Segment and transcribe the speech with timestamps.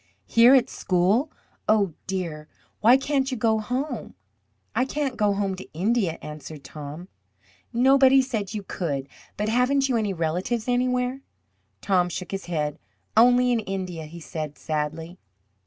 [0.25, 1.31] "Here at school
[1.69, 2.47] oh, dear!
[2.79, 4.15] Why can't you go home?"
[4.73, 7.07] "I can't go home to India," answered Tom.
[7.71, 9.07] "Nobody said you could.
[9.37, 11.21] But haven't you any relatives anywhere?"
[11.81, 12.79] Tom shook his head.
[13.15, 15.19] "Only in India," he said sadly.